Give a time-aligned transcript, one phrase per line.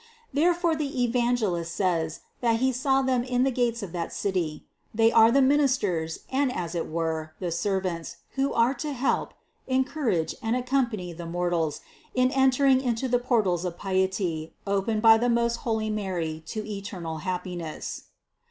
[0.33, 5.11] Therefore the Evangelist says that he saw them in the gates of that City; they
[5.11, 9.35] are the ministers and as it were, the servants, who are to help,
[9.67, 11.81] encourage and accompany the mortals
[12.15, 17.19] in entering into the portals of piety, opened by the most holy Mary to eternal
[17.19, 18.05] happiness.